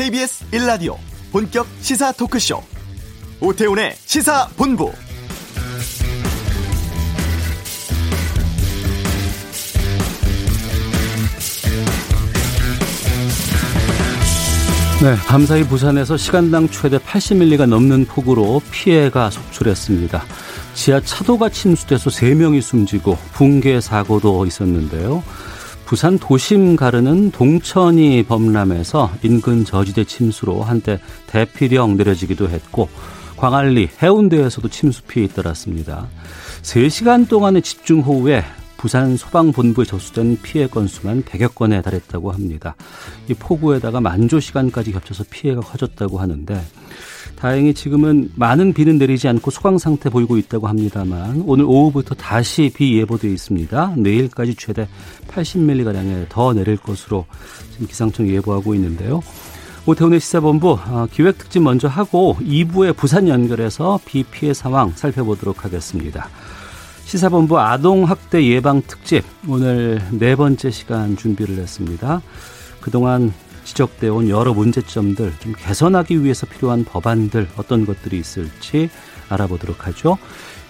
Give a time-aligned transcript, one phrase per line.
[0.00, 0.96] KBS 1라디오
[1.30, 2.62] 본격 시사 토크쇼
[3.38, 4.90] 오태훈의 시사본부
[15.02, 20.24] 네, 밤사이 부산에서 시간당 최대 80밀리가 넘는 폭우로 피해가 속출했습니다.
[20.72, 25.22] 지하 차도가 침수돼서 3명이 숨지고 붕괴 사고도 있었는데요.
[25.90, 32.88] 부산 도심 가르는 동천이 범람해서 인근 저지대 침수로 한때 대피령 내려지기도 했고
[33.36, 36.06] 광안리 해운대에서도 침수 피해 잇따랐습니다.
[36.62, 38.44] 3시간 동안의 집중호우에
[38.80, 42.74] 부산 소방본부에 접수된 피해 건수만 100여 건에 달했다고 합니다.
[43.28, 46.58] 이 폭우에다가 만조 시간까지 겹쳐서 피해가 커졌다고 하는데
[47.36, 52.96] 다행히 지금은 많은 비는 내리지 않고 소강 상태 보이고 있다고 합니다만 오늘 오후부터 다시 비
[52.96, 53.96] 예보되어 있습니다.
[53.98, 54.88] 내일까지 최대
[55.28, 57.26] 80mm가량의 더 내릴 것으로
[57.72, 59.20] 지금 기상청이 예보하고 있는데요.
[59.84, 66.30] 오태훈의 시사본부 어, 기획특집 먼저 하고 2부에 부산 연결해서 비 피해 상황 살펴보도록 하겠습니다.
[67.10, 72.22] 시사본부 아동학대 예방 특집 오늘 네 번째 시간 준비를 했습니다.
[72.80, 78.90] 그동안 지적되어 온 여러 문제점들 좀 개선하기 위해서 필요한 법안들 어떤 것들이 있을지
[79.28, 80.18] 알아보도록 하죠.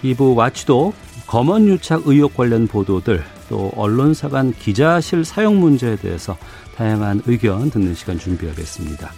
[0.03, 0.93] 2부 와치도
[1.27, 6.35] 검언 유착 의혹 관련 보도들 또 언론사 간 기자실 사용 문제에 대해서
[6.75, 9.11] 다양한 의견 듣는 시간 준비하겠습니다.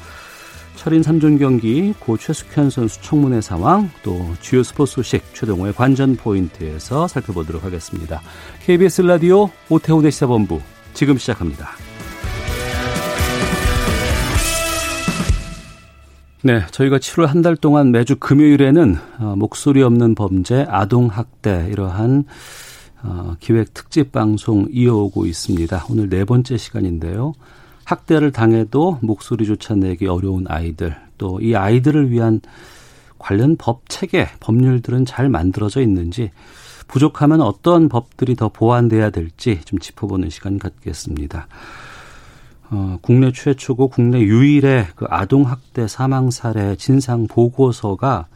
[0.83, 7.07] 철인 3종 경기 고 최숙현 선수 청문회 상황 또 주요 스포츠 소식 최동호의 관전 포인트에서
[7.07, 8.21] 살펴보도록 하겠습니다.
[8.65, 10.59] KBS 라디오 오태훈의 시사본부
[10.93, 11.69] 지금 시작합니다.
[16.41, 22.25] 네, 저희가 7월 한 달 동안 매주 금요일에는 어, 목소리 없는 범죄, 아동 학대 이러한
[23.03, 25.85] 어, 기획 특집 방송 이어오고 있습니다.
[25.89, 27.31] 오늘 네 번째 시간인데요.
[27.85, 32.41] 학대를 당해도 목소리조차 내기 어려운 아이들, 또 이 아이들을 위한
[33.17, 36.31] 관련 법 체계, 법률들은 잘 만들어져 있는지
[36.87, 41.47] 부족하면 어떤 법들이 더 보완돼야 될지 좀 짚어보는 시간 갖겠습니다.
[42.69, 48.27] 어, 국내 최초고 국내 유일의 그 아동 학대 사망 사례 진상 보고서가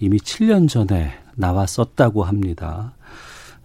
[0.00, 2.92] 이미 7년 전에 나왔었다고 합니다.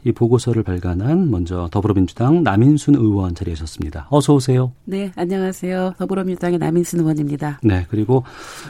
[0.05, 4.07] 이 보고서를 발간한 먼저 더불어민주당 남인순 의원 자리하셨습니다.
[4.09, 4.73] 어서 오세요.
[4.83, 5.93] 네, 안녕하세요.
[5.97, 7.59] 더불어민주당의 남인순 의원입니다.
[7.63, 8.23] 네, 그리고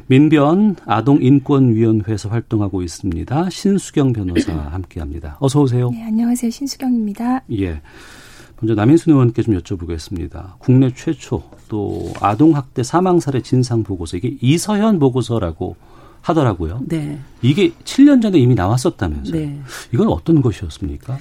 [0.08, 3.50] 민변 아동인권위원회에서 활동하고 있습니다.
[3.50, 5.38] 신수경 변호사 함께합니다.
[5.40, 5.90] 어서 오세요.
[5.90, 6.52] 네, 안녕하세요.
[6.52, 7.44] 신수경입니다.
[7.54, 7.82] 예.
[8.62, 10.60] 먼저 남인순 의원께 좀 여쭤보겠습니다.
[10.60, 15.76] 국내 최초 또 아동학대 사망 사례 진상 보고서 이게 이서현 보고서라고
[16.24, 16.82] 하더라고요.
[16.88, 17.20] 네.
[17.42, 19.40] 이게 7년 전에 이미 나왔었다면서요.
[19.40, 19.60] 네.
[19.94, 21.18] 이건 어떤 것이었습니까?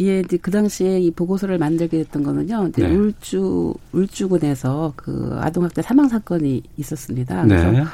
[0.00, 2.68] 예, 이제 그 당시에 이 보고서를 만들게 됐던 거는요.
[2.68, 2.94] 이제 네.
[2.94, 7.44] 울주 울주군에서 그 아동학대 사망 사건이 있었습니다.
[7.44, 7.84] 그래서 네.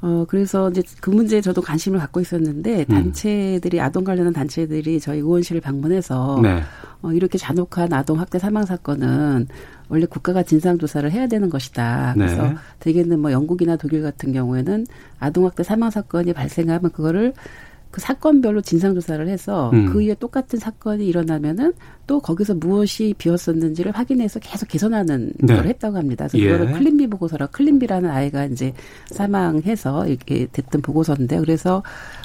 [0.00, 2.92] 어, 그래서 이제 그 문제에 저도 관심을 갖고 있었는데, 음.
[2.92, 3.84] 단체들이, 음.
[3.84, 6.60] 아동 관련한 단체들이 저희 의원실을 방문해서, 네.
[7.02, 9.48] 어, 이렇게 잔혹한 아동 학대 사망 사건은
[9.88, 12.14] 원래 국가가 진상 조사를 해야 되는 것이다.
[12.16, 12.24] 네.
[12.26, 12.54] 그래서 네.
[12.78, 14.86] 대개는 뭐 영국이나 독일 같은 경우에는
[15.18, 17.34] 아동 학대 사망 사건이 발생하면 그거를
[17.92, 19.92] 그 사건별로 진상 조사를 해서 음.
[19.92, 21.74] 그 이후에 똑같은 사건이 일어나면은
[22.06, 25.54] 또 거기서 무엇이 비었었는지를 확인해서 계속 개선하는 네.
[25.54, 26.26] 걸 했다고 합니다.
[26.26, 26.52] 그래서 예.
[26.52, 28.72] 그거를 클린비 보고서라 클린비라는 아이가 이제
[29.10, 31.82] 사망해서 이렇게 됐던 보고서인데 그래서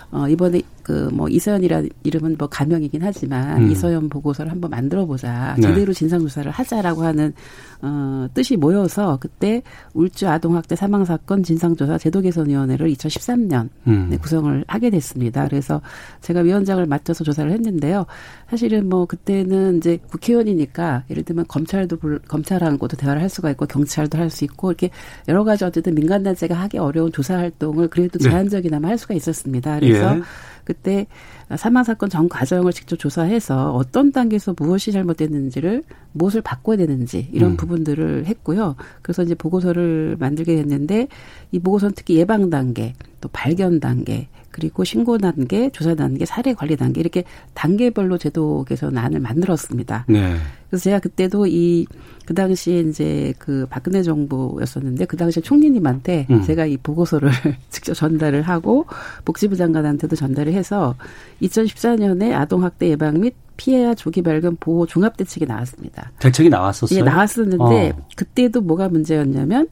[0.10, 3.72] 어 이번에 그 뭐 이서연이라는 이름은 뭐 가명이긴 하지만 음.
[3.72, 5.56] 이서연 보고서를 한번 만들어 보자.
[5.58, 5.68] 네.
[5.68, 7.34] 제대로 진상 조사를 하자라고 하는
[7.82, 9.62] 어 뜻이 모여서 그때
[9.94, 14.08] 울주 아동 학대 사망 사건 진상 조사 제도 개선 위원회를 2013년 음.
[14.10, 15.48] 네, 구성을 하게 됐습니다.
[15.48, 15.82] 그래서
[16.22, 18.06] 제가 위원장을 맡아서 조사를 했는데요.
[18.50, 21.98] 사실은 뭐 그때는 이제 국회의원이니까 예를 들면 검찰도
[22.28, 24.90] 검찰하고도 대화를 할 수가 있고 경찰도 할 수 있고 이렇게
[25.30, 28.30] 여러 가지 어쨌든 민간 단체가 하기 어려운 조사 활동을 그래도 네.
[28.30, 29.80] 제한적이나마 할 수가 있었습니다.
[29.80, 30.22] 그래서 예.
[30.68, 31.08] 그때
[31.56, 37.58] 사망 사건 전 과정을 직접 조사해서 어떤 단계에서 무엇이 잘못됐는지를 무엇을 바꿔야 되는지 이런 음.
[37.58, 38.76] 부분들을 했고요.
[39.02, 41.08] 그래서 이제 보고서를 만들게 됐는데
[41.54, 46.76] 이 보고서는 특히 예방 단계, 또 발견 단계, 그리고 신고 단계, 조사 단계, 사례 관리
[46.76, 47.24] 단계 이렇게
[47.54, 50.06] 단계별로 제도 개선안을 만들었습니다.
[50.08, 50.36] 네.
[50.70, 51.86] 그래서 제가 그때도 이
[52.28, 56.44] 그 당시에 이제 그 박근혜 정부였었는데 그 당시에 총리님한테 음.
[56.44, 57.32] 제가 이 보고서를
[57.72, 58.86] 직접 전달을 하고
[59.24, 60.96] 복지부 장관한테도 전달을 해서
[61.42, 66.12] 2014년에 아동학대 예방 및 피해와 조기 발견 보호 종합 대책이 나왔습니다.
[66.20, 67.00] 대책이 나왔었어요?
[67.00, 68.06] 예, 나왔었는데 어.
[68.18, 69.70] 그때도 뭐가 문제였냐면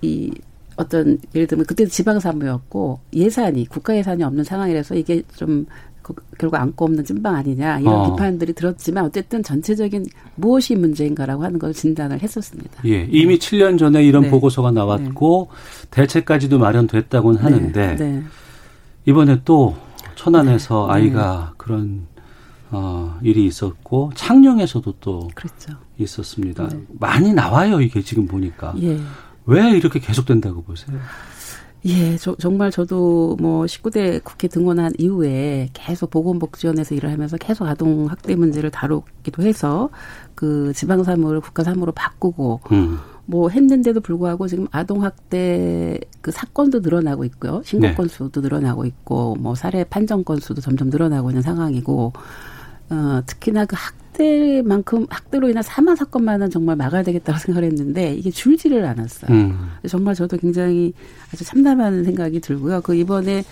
[0.00, 0.32] 이
[0.76, 7.04] 어떤 예를 들면 그때도 지방사무였고 예산이 국가 예산이 없는 상황이라서 이게 좀그 결국 안고 없는
[7.04, 8.10] 찐빵 아니냐 이런 어.
[8.10, 12.82] 비판들이 들었지만 어쨌든 전체적인 무엇이 문제인가라고 하는 걸 진단을 했었습니다.
[12.86, 13.46] 예, 이미 네.
[13.46, 14.30] 7년 전에 이런 네.
[14.30, 15.88] 보고서가 나왔고 네.
[15.90, 17.42] 대책까지도 마련됐다고는 네.
[17.42, 18.22] 하는데 네.
[19.06, 19.76] 이번에 또
[20.14, 20.94] 천안에서 네.
[20.94, 22.06] 아이가 그런
[22.70, 25.74] 어, 일이 있었고 창녕에서도 또 그렇죠.
[25.98, 26.70] 있었습니다.
[26.98, 28.74] 많이 나와요 이게 지금 보니까.
[28.80, 28.98] 예.
[29.46, 30.98] 왜 이렇게 계속된다고 보세요?
[31.84, 38.06] 예, 저, 정말 저도 뭐 19대 국회 등원한 이후에 계속 보건복지원에서 일을 하면서 계속 아동
[38.08, 39.90] 학대 문제를 다루기도 해서
[40.36, 42.98] 그 지방 사무를 국가 사무로 바꾸고 음.
[43.24, 47.62] 뭐 했는데도 불구하고 지금 아동 학대 그 사건도 늘어나고 있고요.
[47.64, 47.94] 신고 네.
[47.94, 52.12] 건수도 늘어나고 있고 뭐 살해 판정 건수도 점점 늘어나고 있는 상황이고
[52.92, 58.30] 어 특히나 그 학, 학대만큼 학대로 인한 사망 사건만은 정말 막아야 되겠다고 생각을 했는데 이게
[58.30, 59.34] 줄지를 않았어요.
[59.34, 59.70] 음.
[59.88, 60.92] 정말 저도 굉장히
[61.32, 62.82] 아주 참담한 생각이 들고요.
[62.82, 63.42] 그 이번에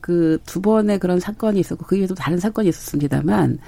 [0.00, 3.58] 그 두 번의 그런 사건이 있었고 그 이후에도 다른 사건이 있었습니다만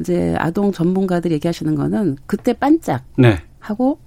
[0.00, 3.42] 이제 아동 전문가들이 얘기하시는 거는 그때 반짝 네.
[3.58, 3.98] 하고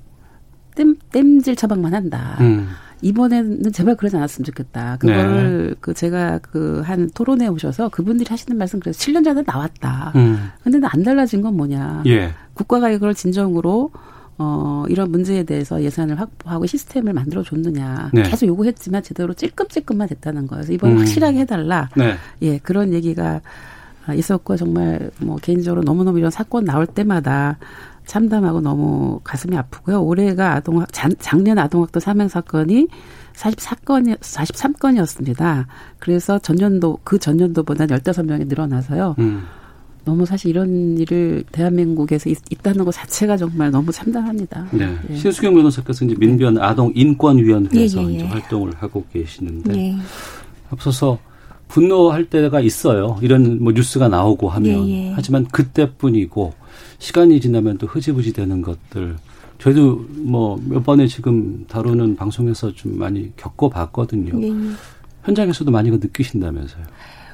[0.76, 2.38] 땜 땜질 처방만 한다.
[2.40, 2.70] 음.
[3.02, 4.98] 이번에는 제발 그러지 않았으면 좋겠다.
[5.00, 5.76] 그걸 네.
[5.80, 10.12] 그 제가 그 한 토론회 오셔서 그분들이 하시는 말씀 그래서 7년 전에 나왔다.
[10.16, 10.50] 음.
[10.64, 12.04] 근데 안 달라진 건 뭐냐.
[12.08, 12.32] 예.
[12.54, 13.92] 국가가 이걸 진정으로
[14.38, 18.10] 어, 이런 문제에 대해서 예산을 확보하고 시스템을 만들어 줬느냐.
[18.14, 18.24] 네.
[18.24, 20.62] 계속 요구했지만 제대로 찔끔찔끔만 됐다는 거예요.
[20.62, 21.00] 그래서 이번에 음.
[21.00, 21.90] 확실하게 해달라.
[21.96, 22.16] 네.
[22.42, 23.42] 예, 그런 얘기가
[24.16, 27.58] 있었고 정말 뭐 개인적으로 너무너무 이런 사건 나올 때마다
[28.12, 30.04] 참담하고 너무 가슴이 아프고요.
[30.04, 32.90] 올해가 아동학 작년 아동학대 사망 사건이
[33.34, 35.66] 44건이 43건이었습니다.
[35.98, 39.16] 그래서 전년도 그 전년도보다 15명이 늘어나서요.
[39.20, 39.44] 음.
[40.04, 44.68] 너무 사실 이런 일을 대한민국에서 있, 다는 것 자체가 정말 너무 참담합니다.
[44.72, 44.94] 네.
[45.10, 45.16] 예.
[45.16, 48.24] 신수경 변호사께서 이제 민변 아동 인권위원회에서 예, 예, 예.
[48.26, 49.96] 활동을 하고 계시는데 예.
[50.70, 51.18] 앞서서
[51.70, 53.18] 분노할 때가 있어요.
[53.22, 56.61] 이런 뭐 뉴스가 나오고 하면 예, 하지만 그때뿐이고
[57.02, 59.16] 시간이 지나면 또 흐지부지 되는 것들
[59.60, 64.38] 저희도 뭐 몇 번에 지금 다루는 방송에서 좀 많이 겪어봤거든요.
[64.40, 64.50] 네.
[65.24, 66.84] 현장에서도 많이 그 느끼신다면서요.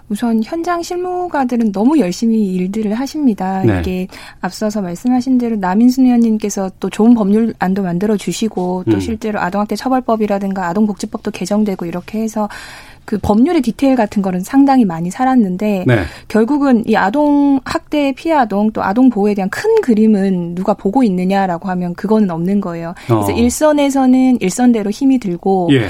[0.09, 3.61] 우선 현장 실무가들은 너무 열심히 일들을 하십니다.
[3.63, 3.79] 네.
[3.81, 4.07] 이게
[4.39, 8.99] 앞서서 말씀하신 대로 남인순 의원님께서 또 좋은 법률 안도 만들어 주시고 또 음.
[9.01, 12.47] 실제로 아동학대 처벌법이라든가 아동복지법도 개정되고 이렇게 해서
[13.07, 16.03] 그 법률의 디테일 같은 거는 상당히 많이 살았는데 네.
[16.27, 21.69] 결국은 이 아동 학대 피해 아동 또 아동 보호에 대한 큰 그림은 누가 보고 있느냐라고
[21.69, 22.93] 하면 그거는 없는 거예요.
[23.05, 23.31] 그래서 어.
[23.31, 25.87] 일선에서는 일선대로 힘이 들고 예.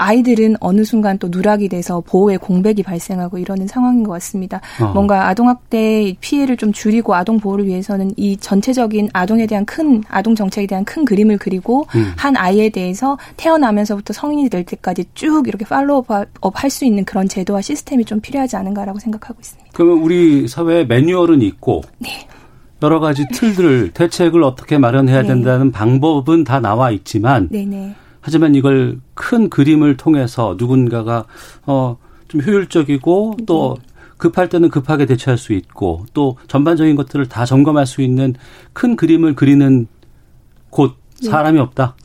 [0.00, 4.60] 아이들은 어느 순간 또 누락이 돼서 보호의 공백이 발생하고 이러는 상황인 것 같습니다.
[4.80, 4.92] 어.
[4.94, 10.66] 뭔가 아동학대 피해를 좀 줄이고 아동 보호를 위해서는 이 전체적인 아동에 대한 큰 아동 정책에
[10.66, 12.12] 대한 큰 그림을 그리고 음.
[12.16, 16.08] 한 아이에 대해서 태어나면서부터 성인이 될 때까지 쭉 이렇게 팔로우업
[16.54, 19.70] 할 수 있는 그런 제도와 시스템이 좀 필요하지 않은가라고 생각하고 있습니다.
[19.74, 22.26] 그러면 우리 사회에 매뉴얼은 있고 네.
[22.82, 25.28] 여러 가지 틀들 대책을 어떻게 마련해야 네.
[25.28, 27.94] 된다는 방법은 다 나와 있지만 네네.
[28.20, 28.26] 네.
[28.26, 31.24] 하지만 이걸 큰 그림을 통해서 누군가가
[31.66, 31.96] 어
[32.30, 33.86] 좀 효율적이고 또 네.
[34.16, 38.34] 급할 때는 급하게 대처할 수 있고 또 전반적인 것들을 다 점검할 수 있는
[38.72, 39.88] 큰 그림을 그리는
[40.70, 41.28] 곳 네.
[41.28, 41.96] 사람이 없다.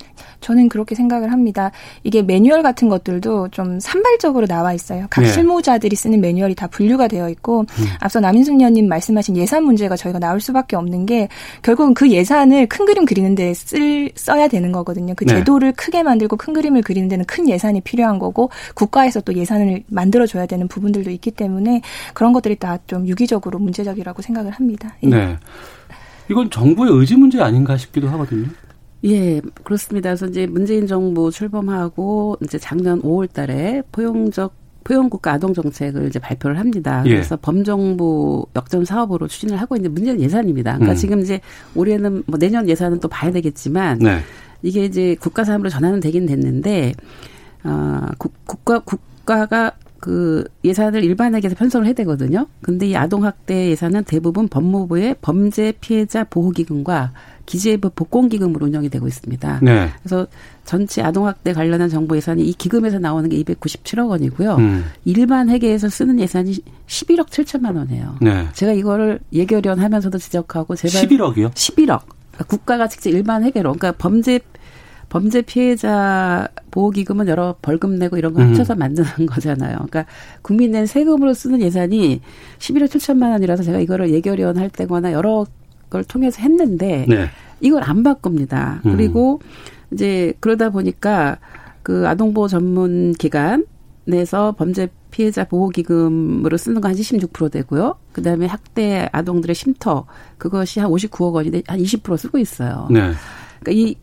[0.45, 1.71] 저는 그렇게 생각을 합니다.
[2.03, 5.07] 이게 매뉴얼 같은 것들도 좀 산발적으로 나와 있어요.
[5.09, 5.27] 각 네.
[5.31, 7.85] 실무자들이 쓰는 매뉴얼이 다 분류가 되어 있고 음.
[7.99, 11.29] 앞서 남인순 의원님 말씀하신 예산 문제가 저희가 나올 수밖에 없는 게
[11.63, 15.13] 결국은 그 예산을 큰 그림 그리는 데 쓸 써야 되는 거거든요.
[15.15, 15.35] 그 네.
[15.35, 20.27] 제도를 크게 만들고 큰 그림을 그리는 데는 큰 예산이 필요한 거고 국가에서 또 예산을 만들어
[20.27, 21.81] 줘야 되는 부분들도 있기 때문에
[22.13, 24.95] 그런 것들이 다 좀 유기적으로 문제적이라고 생각을 합니다.
[25.03, 25.07] 예.
[25.07, 25.37] 네.
[26.29, 28.47] 이건 정부의 의지 문제 아닌가 싶기도 하거든요.
[29.05, 30.09] 예, 그렇습니다.
[30.09, 36.59] 그래서 이제 문재인 정부 출범하고 이제 작년 5월 달에 포용적 포용국가 아동 정책을 이제 발표를
[36.59, 37.03] 합니다.
[37.05, 37.09] 예.
[37.09, 37.39] 그래서 예.
[37.41, 40.73] 범정부 역전 사업으로 추진을 하고 있는데 문제는 예산입니다.
[40.73, 40.95] 그러니까 음.
[40.95, 41.41] 지금 이제
[41.73, 44.19] 올해는 뭐 내년 예산은 또 봐야 되겠지만 네.
[44.61, 46.93] 이게 이제 국가 사업으로 전환은 되긴 됐는데
[47.63, 49.71] 어 국, 국가 국가가
[50.05, 52.45] 그 예산을 일반에게서 편성을 해야 되거든요.
[52.61, 57.11] 근데 이 아동학대 예산은 대부분 법무부의 범죄 피해자 보호기금과
[57.47, 59.61] 기재부 복권기금으로 운영이 되고 있습니다.
[59.63, 59.89] 네.
[60.03, 60.27] 그래서
[60.63, 64.55] 전체 아동학대 관련한 정부 예산이 이 기금에서 나오는 게 297억 원이고요.
[64.57, 64.85] 음.
[65.05, 68.17] 일반 회계에서 쓰는 예산이 11억 7천만 원이에요.
[68.21, 68.47] 네.
[68.53, 71.51] 제가 이거를 예결위원 하면서도 지적하고 제발 11억이요?
[71.51, 72.01] 11억.
[72.05, 74.39] 그러니까 국가가 직접 일반 회계로 그러니까 범죄
[75.09, 78.49] 범죄 피해자 보호기금은 여러 벌금 내고 이런 거 음.
[78.49, 78.79] 합쳐서 음.
[78.79, 79.75] 만드는 거잖아요.
[79.75, 80.05] 그러니까
[80.41, 82.21] 국민 낸 세금으로 쓰는 예산이
[82.59, 85.45] 11억 7천만 원이라서 제가 이거를 예결위원 할 때거나 여러
[85.89, 87.29] 걸 통해서 했는데 네.
[87.61, 88.81] 이걸 안 바꿉니다.
[88.85, 88.91] 음.
[88.95, 89.39] 그리고
[89.91, 91.37] 이제 그러다 보니까
[91.83, 93.65] 그 아동보호 전문 기관
[94.05, 97.95] 내서 범죄 피해자 보호기금으로 쓰는 거한26% 되고요.
[98.11, 100.05] 그 다음에 학대 아동들의 쉼터
[100.37, 102.87] 그것이 한 59억 원인데 한 20% 쓰고 있어요.
[102.91, 103.11] 네.
[103.61, 103.95] 그러니까 이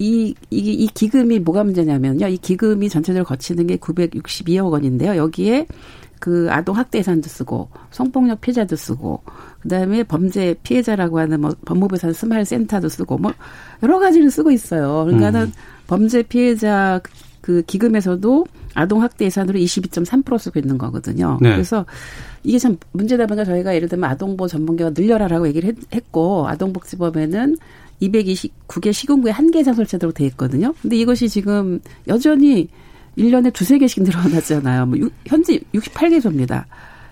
[0.00, 2.26] 이, 이, 이 기금이 뭐가 문제냐면요.
[2.28, 5.14] 이 기금이 전체적으로 거치는 게 962억 원인데요.
[5.16, 5.66] 여기에
[6.18, 9.22] 그 아동 학대 예산도 쓰고 성폭력 피해자도 쓰고
[9.60, 13.32] 그다음에 범죄 피해자라고 하는 뭐 법무부에서 하는 스마일 센터도 쓰고 뭐
[13.82, 15.04] 여러 가지를 쓰고 있어요.
[15.04, 15.52] 그러니까는 음.
[15.86, 17.00] 범죄 피해자
[17.42, 21.38] 그 기금에서도 아동 학대 예산으로 22.3% 쓰고 있는 거거든요.
[21.42, 21.50] 네.
[21.52, 21.84] 그래서
[22.42, 27.56] 이게 참 문제다 보니까 저희가 예를 들면 아동보호 전문가가 늘려라라고 얘기를 했 고 아동복지법에는
[28.02, 30.74] 229개 시군구에 한개 이상 설치하도록 돼 있거든요.
[30.82, 32.68] 근데 이것이 지금 여전히
[33.18, 34.86] 1년에 두세 개씩 늘어났잖아요.
[34.86, 36.64] 뭐 현재 68개소입니다.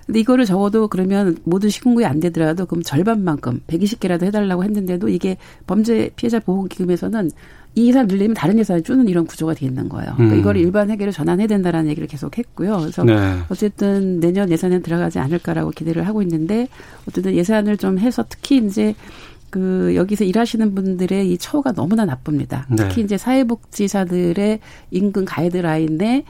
[0.06, 6.10] 근데 이거를 적어도 그러면 모든 시군구에 안 되더라도 그럼 절반만큼 120개라도 해달라고 했는데도 이게 범죄
[6.16, 7.30] 피해자 보호기금에서는
[7.74, 10.14] 이 예산 늘리면 다른 예산을 주는 이런 구조가 돼 있는 거예요.
[10.14, 10.40] 그러니까 음.
[10.40, 12.78] 이걸 일반 회계로 전환해야 된다라는 얘기를 계속 했고요.
[12.78, 13.38] 그래서 네.
[13.50, 16.68] 어쨌든 내년 예산에 들어가지 않을까라고 기대를 하고 있는데
[17.06, 18.94] 어쨌든 예산을 좀 해서 특히 이제
[19.50, 22.66] 그 여기서 일하시는 분들의 이 처우가 너무나 나쁩니다.
[22.68, 22.76] 네.
[22.76, 26.24] 특히 이제 사회복지사들의 임금 가이드라인의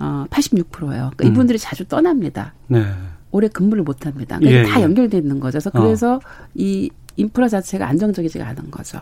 [0.00, 1.10] 어 86%예요.
[1.16, 1.32] 그러니까 음.
[1.32, 2.54] 이분들이 자주 떠납니다.
[2.68, 2.84] 네.
[3.30, 4.38] 오래 근무를 못 합니다.
[4.38, 4.84] 그러니까 예, 다 예.
[4.84, 5.58] 연결돼 있는 거죠.
[5.58, 5.82] 그래서, 어.
[5.82, 6.20] 그래서
[6.54, 9.00] 이 인프라 자체가 안정적이지가 않은 거죠.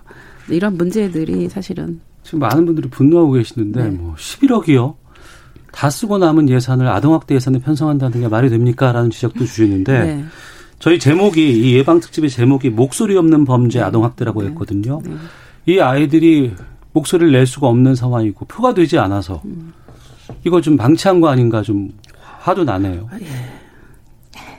[0.49, 3.90] 이런 문제들이 사실은 지금 많은 분들이 분노하고 계시는데 네.
[3.90, 4.94] 뭐 11억이요.
[5.70, 8.92] 다 쓰고 남은 예산을 아동학대 예산에 편성한다는 게 말이 됩니까?
[8.92, 10.25] 라는 지적도 주시는데 네.
[10.78, 13.85] 저희 제목이 이 예방 특집의 제목이 목소리 없는 범죄 네.
[13.85, 14.49] 아동 학대라고 네.
[14.49, 15.00] 했거든요.
[15.04, 15.16] 네.
[15.66, 16.54] 이 아이들이
[16.92, 19.73] 목소리를 낼 수가 없는 상황이고 표가 되지 않아서 음.
[20.45, 21.90] 이거 좀 방치한 거 아닌가 좀
[22.40, 23.09] 화도 나네요.
[23.11, 23.26] 아, 예.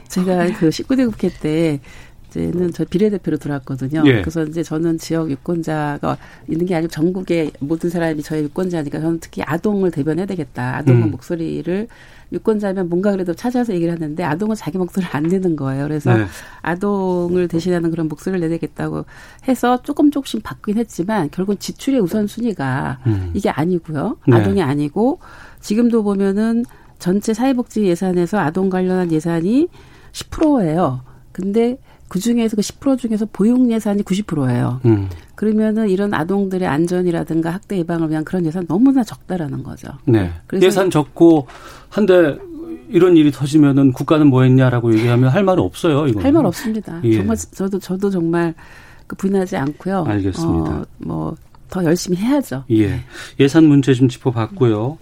[0.08, 1.80] 제가 그 19대 국회 때
[2.38, 4.04] 이제는 저 비례대표로 들어왔거든요.
[4.06, 4.22] 예.
[4.22, 6.18] 그래서 이제 저는 지역 유권자가
[6.48, 10.78] 있는 게 아니고 전국의 모든 사람이 저의 유권자니까 저는 특히 아동을 대변해야 되겠다.
[10.78, 11.12] 아동의 음.
[11.12, 11.88] 목소리를
[12.32, 15.84] 유권자면 뭔가 그래도 찾아서 얘기를 하는데 아동은 자기 목소리를 안 내는 거예요.
[15.84, 16.26] 그래서 네.
[16.62, 19.06] 아동을 대신하는 그런 목소리를 내야겠다고
[19.48, 23.32] 해서 조금 조금씩 바뀌긴 했지만 결국 지출의 우선순위가 음.
[23.34, 24.18] 이게 아니고요.
[24.28, 24.36] 네.
[24.36, 25.20] 아동이 아니고
[25.62, 26.66] 지금도 보면은
[27.00, 29.68] 전체 사회복지 예산에서 아동 관련한 예산이
[30.12, 31.02] 10%예요.
[31.32, 34.80] 근데 그 중에서 그 10% 중에서 보육 예산이 90%예요.
[34.86, 35.10] 음.
[35.36, 39.90] 그러면은 이런 아동들의 안전이라든가 학대 예방을 위한 그런 예산 너무나 적다라는 거죠.
[40.06, 40.32] 네.
[40.62, 41.48] 예산 적고
[41.90, 42.38] 한데
[42.90, 46.22] 이런 일이 터지면은 국가는 뭐 했냐라고 얘기하면 할 말은 없어요, 이거.
[46.22, 47.02] 할 말 없습니다.
[47.04, 47.18] 예.
[47.18, 48.54] 정말 저도 저도 정말
[49.06, 50.06] 그 부인하지 않고요.
[50.08, 50.72] 알겠습니다.
[50.72, 52.64] 어, 뭐더 열심히 해야죠.
[52.72, 53.02] 예.
[53.42, 54.98] 예산 문제 좀 짚어봤고요.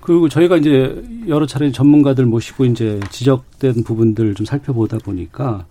[0.00, 5.64] 그리고 저희가 이제 여러 차례 전문가들 모시고 이제 지적된 부분들 좀 살펴보다 보니까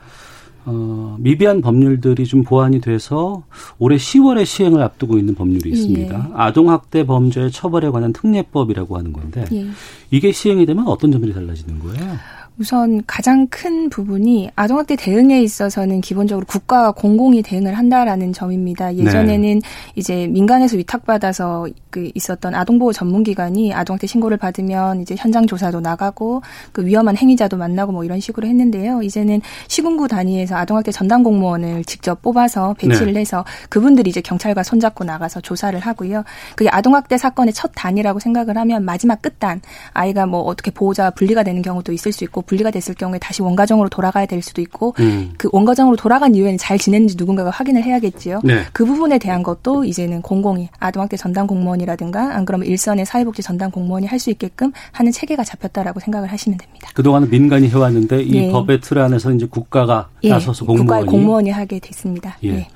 [0.66, 3.44] 어, 미비한 법률들이 좀 보완이 돼서
[3.80, 6.16] 올해 10월에 시행을 앞두고 있는 법률이 있습니다.
[6.16, 6.34] 예.
[6.34, 9.68] 아동학대 범죄 처벌에 관한 특례법이라고 하는 건데 예.
[10.12, 12.18] 이게 시행이 되면 어떤 점들이 달라지는 거예요?
[12.60, 18.96] 우선 가장 큰 부분이 아동학대 대응에 있어서는 기본적으로 국가가 공공이 대응을 한다라는 점입니다.
[18.96, 19.62] 예전에는 네.
[19.96, 26.42] 이제 민간에서 위탁받아서 그 있었던 아동보호 전문기관이 아동학대 신고를 받으면 이제 현장 조사도 나가고
[26.72, 29.02] 그 위험한 행위자도 만나고 뭐 이런 식으로 했는데요.
[29.02, 33.22] 이제는 시군구 단위에서 아동학대 전담 공무원을 직접 뽑아서 배치를 네.
[33.22, 36.24] 해서 그분들이 이제 경찰과 손잡고 나가서 조사를 하고요.
[36.56, 39.62] 그게 아동학대 사건의 첫 단이라고 생각을 하면 마지막 끝단
[39.94, 43.90] 아이가 뭐 어떻게 보호자 분리가 되는 경우도 있을 수 있고 분리가 됐을 경우에 다시 원가정으로
[43.90, 45.34] 돌아가야 될 수도 있고 음.
[45.38, 48.42] 그 원가정으로 돌아간 이후에는 잘 지냈는지 누군가가 확인을 해야겠지요.
[48.44, 48.64] 네.
[48.72, 54.08] 그 부분에 대한 것도 이제는 공공이 아동학대 전담 공무원이라든가 안 그러면 일선의 사회복지 전담 공무원이
[54.08, 56.90] 할 수 있게끔 하는 체계가 잡혔다라고 생각을 하시면 됩니다.
[56.94, 58.52] 그동안은 민간이 해왔는데 이 예.
[58.52, 60.30] 법의 틀 안에서 이제 국가가 예.
[60.30, 62.38] 나서서 공무원이 공무원이 하게 됐습니다.
[62.44, 62.50] 예.
[62.50, 62.68] 예.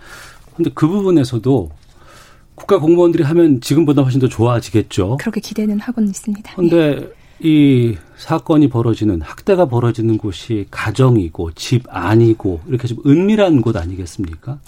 [0.73, 1.69] 그 부분에서도
[2.55, 5.17] 국가 공무원들이 하면 지금보다 훨씬 더 좋아지겠죠.
[5.17, 6.53] 그렇게 기대는 하고는 있습니다.
[6.55, 7.09] 그런데 예.
[7.39, 14.59] 이 사건이 벌어지는 학대가 벌어지는 곳이 가정이고 집 안이고 이렇게 좀 은밀한 곳 아니겠습니까?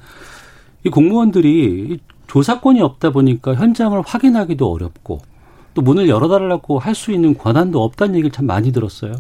[0.84, 5.20] 이 공무원들이 조사권이 없다 보니까 현장을 확인하기도 어렵고
[5.74, 9.14] 또 문을 열어달라고 할 수 있는 권한도 없다는 얘기를 참 많이 들었어요.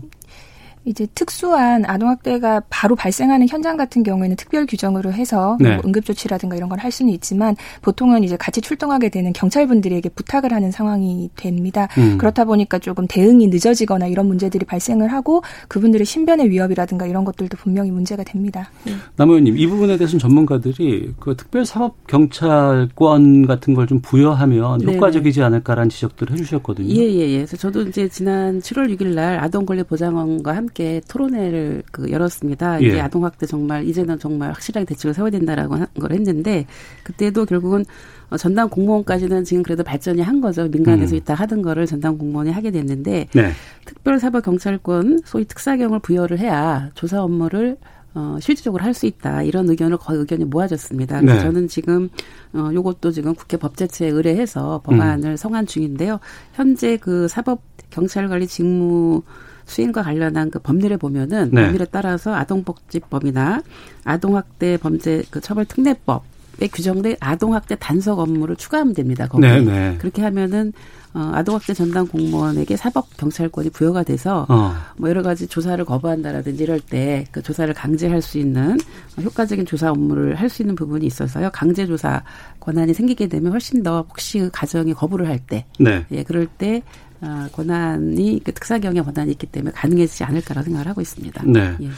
[0.88, 5.76] 이제 특수한 아동학대가 바로 발생하는 현장 같은 경우에는 특별 규정으로 해서 네.
[5.76, 10.70] 뭐 응급조치라든가 이런 걸 할 수는 있지만 보통은 이제 같이 출동하게 되는 경찰분들에게 부탁을 하는
[10.70, 11.88] 상황이 됩니다.
[11.98, 12.20] 음.
[12.20, 17.90] 그렇다 보니까 조금 대응이 늦어지거나 이런 문제들이 발생을 하고 그분들의 신변의 위협이라든가 이런 것들도 분명히
[17.90, 18.70] 문제가 됩니다.
[18.86, 18.92] 네.
[19.16, 25.90] 남 의원님 이 부분에 대해서는 전문가들이 그 특별사법경찰권 같은 걸 좀 부여하면 네 효과적이지 않을까라는
[25.90, 26.90] 지적들을 해주셨거든요.
[26.90, 27.20] 예 예예.
[27.20, 27.36] 예, 예.
[27.38, 32.80] 그래서 저도 이제 지난 7월 6일 날 아동권리보장원과 함께 함께 토론회를 그 열었습니다.
[32.80, 33.00] 이제 예.
[33.02, 36.68] 아동학대 정말 이제는 정말 확실하게 대책을 세워야 된다라고 한 걸 했는데
[37.04, 37.84] 그때도 결국은
[38.30, 40.68] 어, 전담 공무원까지는 지금 그래도 발전이 한 거죠.
[40.68, 41.18] 민간에서 음.
[41.18, 43.52] 이따 하던 거를 전담 공무원이 하게 됐는데 네.
[43.86, 47.78] 특별사법경찰권 소위 특사경을 부여를 해야 조사 업무를
[48.14, 49.44] 어, 실질적으로 할 수 있다.
[49.44, 51.22] 이런 의견을 거의 의견이 모아졌습니다.
[51.22, 51.42] 그래서 네.
[51.44, 52.10] 저는 지금,
[52.54, 55.36] 어, 요것도 지금 국회 법제처에 의뢰해서 법안을 음.
[55.38, 56.20] 성안 중인데요.
[56.54, 59.22] 현재 그 사법 경찰관리 직무
[59.68, 61.64] 수행과 관련한 그 법률에 보면은 네.
[61.64, 63.62] 법률에 따라서 아동복지법이나
[64.04, 66.24] 아동학대 범죄 그 처벌 특례법
[66.60, 69.28] 에 규정된 아동학대 단속 업무를 추가하면 됩니다.
[69.28, 69.60] 거기에.
[69.60, 69.96] 네, 네.
[70.00, 70.74] 그렇게 하면은
[71.14, 74.74] 어, 아동학대 전담 공무원에게 사법 경찰권이 부여가 돼서 어.
[74.98, 78.78] 뭐 여러 가지 조사를 거부한다라든지 이럴 때 그 조사를 강제할 수 있는
[79.22, 81.50] 효과적인 조사 업무를 할 수 있는 부분이 있어서요.
[81.54, 82.24] 강제 조사
[82.60, 86.06] 권한이 생기게 되면 훨씬 더 혹시 그 가정이 거부를 할 때, 네.
[86.12, 87.07] 예, 그럴 때 어,
[87.52, 91.44] 권한이 그 특사경의 권한이 있기 때문에 가능해지지 않을까라고 생각을 하고 있습니다.
[91.46, 91.76] 네.
[91.82, 91.90] 예.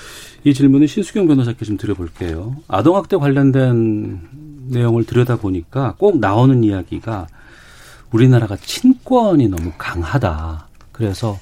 [0.43, 2.55] 이 질문은 신수경 변호사께 좀 드려볼게요.
[2.67, 4.21] 아동학대 관련된
[4.69, 7.27] 내용을 들여다 보니까 꼭 나오는 이야기가
[8.11, 10.67] 우리나라가 친권이 너무 강하다.
[10.91, 11.38] 그래서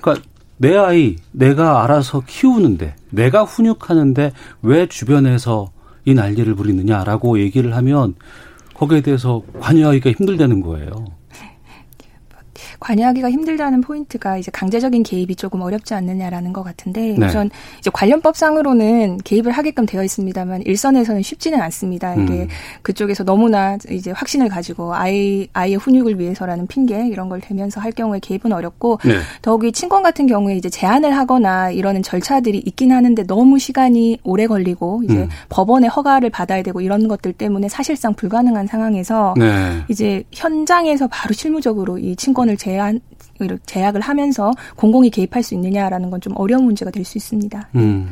[0.00, 4.32] 그러니까 내 아이 내가 알아서 키우는데 내가 훈육하는데
[4.62, 5.70] 왜 주변에서
[6.04, 8.14] 이 난리를 부리느냐라고 얘기를 하면
[8.74, 11.17] 거기에 대해서 관여하기가 힘들다는 거예요.
[12.80, 17.26] 관여하기가 힘들다는 포인트가 이제 강제적인 개입이 조금 어렵지 않느냐라는 것 같은데 네.
[17.26, 22.14] 우선 이제 관련법상으로는 개입을 하게끔 되어 있습니다만 일선에서는 쉽지는 않습니다.
[22.14, 22.48] 이게 음.
[22.82, 28.20] 그쪽에서 너무나 이제 확신을 가지고 아이 아이의 훈육을 위해서라는 핑계 이런 걸 대면서 할 경우에
[28.20, 29.18] 개입은 어렵고 네.
[29.42, 35.02] 더욱이 친권 같은 경우에 이제 제한을 하거나 이러는 절차들이 있긴 하는데 너무 시간이 오래 걸리고
[35.04, 35.28] 이제 음.
[35.48, 39.82] 법원의 허가를 받아야 되고 이런 것들 때문에 사실상 불가능한 상황에서 네.
[39.88, 43.00] 이제 현장에서 바로 실무적으로 이 친권을 제 제한
[43.66, 47.68] 제약을 하면서 공공이 개입할 수 있느냐라는 건 좀 어려운 문제가 될 수 있습니다.
[47.76, 48.10] 음.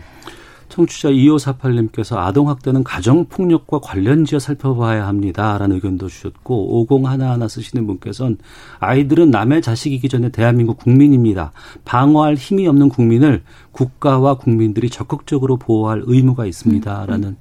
[0.69, 8.39] 청취자 2548님께서 아동학대는 가정폭력과 관련지어 살펴봐야 합니다라는 의견도 주셨고 5011 쓰시는 분께서는
[8.81, 11.53] 아이들은 남의 자식이기 전에 대한민국 국민입니다.
[11.85, 17.37] 방어할 힘이 없는 국민을 국가와 국민들이 적극적으로 보호할 의무가 있습니다라는 음.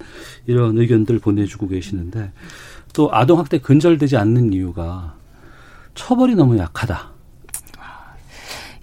[0.46, 2.32] 이런 의견들 보내주고 계시는데
[2.94, 5.15] 또 아동학대 근절되지 않는 이유가
[5.96, 7.15] 처벌이 너무 약하다.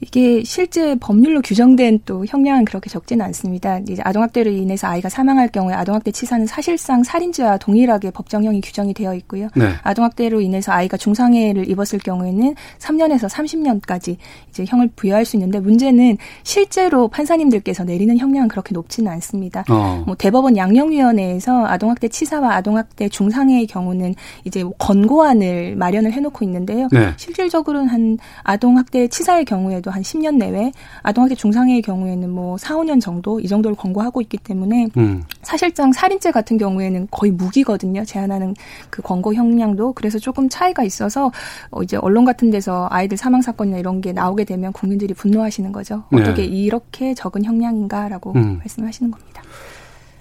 [0.03, 3.79] 이게 실제 법률로 규정된 또 형량은 그렇게 적지는 않습니다.
[3.79, 9.49] 이제 아동학대로 인해서 아이가 사망할 경우에 아동학대 치사는 사실상 살인죄와 동일하게 법정형이 규정이 되어 있고요.
[9.55, 9.71] 네.
[9.85, 14.17] 아동학대로 인해서 아이가 중상해를 입었을 경우에는 3년에서 30년까지
[14.51, 19.65] 이제 형을 부여할 수 있는데 문제는 실제로 판사님들께서 내리는 형량은 그렇게 높지는 않습니다.
[19.71, 20.03] 어.
[20.05, 26.89] 뭐 대법원 양형위원회에서 아동학대 치사와 아동학대 중상해의 경우는 이제 뭐 권고안을 마련을 해놓고 있는데요.
[26.91, 27.13] 네.
[27.17, 33.41] 실질적으로는 한 아동학대 치사의 경우에도 한 10년 내외 아동학대 중상해의 경우에는 뭐 4, 5년 정도
[33.41, 35.23] 이 정도를 권고하고 있기 때문에 음.
[35.43, 38.05] 사실상 살인죄 같은 경우에는 거의 무기거든요.
[38.05, 38.55] 제한하는
[38.91, 41.31] 그 권고 형량도 그래서 조금 차이가 있어서
[41.71, 46.05] 어 이제 언론 같은 데서 아이들 사망 사건이나 이런 게 나오게 되면 국민들이 분노하시는 거죠.
[46.11, 46.21] 네.
[46.21, 46.49] 어떻게 네.
[46.49, 48.59] 이렇게 적은 형량인가라고 음.
[48.59, 49.43] 말씀하시는 겁니다.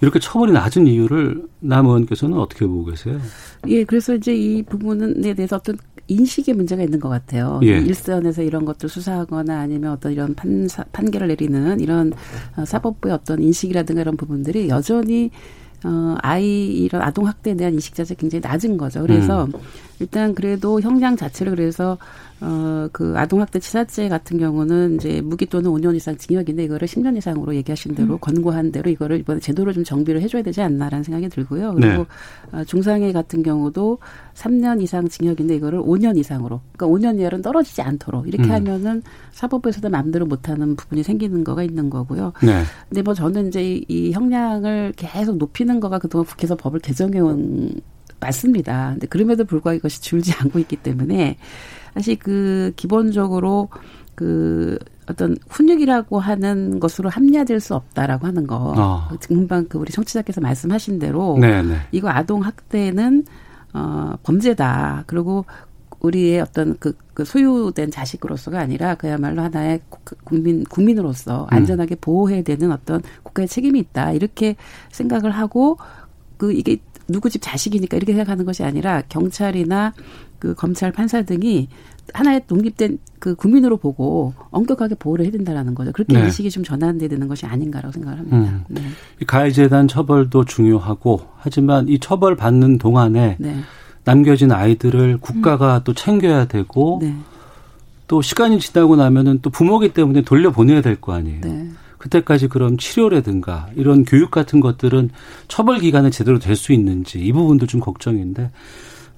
[0.02, 3.20] 이렇게 처벌이 낮은 이유를 남 의원께서는 어떻게 보고 계세요?
[3.68, 5.78] 예, 그래서 이제 이 부분에 대해서 어떤
[6.08, 7.60] 인식의 문제가 있는 것 같아요.
[7.62, 7.78] 예.
[7.78, 12.12] 일선에서 이런 것들 수사하거나 아니면 어떤 이런 판사, 판결을 내리는 이런
[12.56, 15.30] 어, 사법부의 어떤 인식이라든가 이런 부분들이 여전히
[15.84, 19.02] 어, 아이 이런 아동 학대에 대한 인식 자체가 굉장히 낮은 거죠.
[19.02, 19.52] 그래서 음.
[20.02, 21.96] 일단 그래도 형량 자체를 그래서
[22.40, 27.54] 어, 그 아동학대 치사죄 같은 경우는 이제 무기 또는 5년 이상 징역인데 이거를 10년 이상으로
[27.54, 28.18] 얘기하신 대로 음.
[28.20, 31.74] 권고한 대로 이거를 이번에 제도를 좀 정비를 해줘야 되지 않나라는 생각이 들고요.
[31.74, 32.06] 그리고
[32.50, 32.58] 네.
[32.58, 33.98] 어, 중상해 같은 경우도
[34.34, 38.50] 3년 이상 징역인데 이거를 5년 이상으로 그러니까 5년 이하로는 떨어지지 않도록 이렇게 음.
[38.50, 42.32] 하면은 사법부에서도 마음대로 못하는 부분이 생기는 거가 있는 거고요.
[42.42, 42.64] 네.
[42.88, 47.72] 근데 뭐 저는 이제 이, 이 형량을 계속 높이는 거가 그동안 국회에서 법을 개정해 온
[48.22, 48.90] 맞습니다.
[48.92, 51.36] 근데 그럼에도 불구하고 이것이 줄지 않고 있기 때문에
[51.94, 53.68] 사실 그 기본적으로
[54.14, 58.74] 그 어떤 훈육이라고 하는 것으로 합리화될 수 없다라고 하는 거.
[58.76, 59.08] 어.
[59.26, 61.62] 금방 그 우리 청취자께서 말씀하신 대로 네네.
[61.62, 61.76] 네.
[61.90, 63.24] 이거 아동 학대는
[63.74, 65.04] 어 범죄다.
[65.06, 65.44] 그리고
[66.00, 69.80] 우리의 어떤 그, 그 소유된 자식으로서가 아니라 그야말로 하나의
[70.24, 71.56] 국민 국민으로서 음.
[71.56, 74.12] 안전하게 보호해야 되는 어떤 국가의 책임이 있다.
[74.12, 74.56] 이렇게
[74.90, 75.78] 생각을 하고
[76.36, 76.78] 그 이게
[77.12, 79.92] 누구 집 자식이니까 이렇게 생각하는 것이 아니라 경찰이나
[80.38, 81.68] 그 검찰 판사 등이
[82.12, 85.92] 하나의 독립된 그 국민으로 보고 엄격하게 보호를 해야 된다라는 거죠.
[85.92, 86.24] 그렇게 네.
[86.24, 88.36] 인식이 좀 전환돼야 되는 것이 아닌가라고 생각을 합니다.
[88.38, 88.64] 음.
[88.68, 88.82] 네.
[89.26, 93.56] 가해재단 처벌도 중요하고 하지만 이 처벌 받는 동안에 네.
[94.04, 95.80] 남겨진 아이들을 국가가 음.
[95.84, 97.14] 또 챙겨야 되고 네.
[98.08, 101.40] 또 시간이 지나고 나면은 또 부모기 때문에 돌려보내야 될 거 아니에요.
[102.02, 102.08] 네.
[102.08, 105.10] 그때까지 그럼 치료라든가 이런 교육 같은 것들은
[105.48, 108.50] 처벌 기간에 제대로 될 수 있는지 이 부분도 좀 걱정인데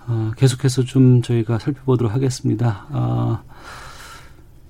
[0.06, 2.86] 어, 계속해서 좀 저희가 살펴보도록 하겠습니다.
[2.90, 3.42] 어,